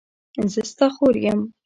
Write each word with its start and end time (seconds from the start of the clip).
زه 0.53 0.61
ستا 0.71 0.87
خور 0.95 1.15
یم. 1.25 1.39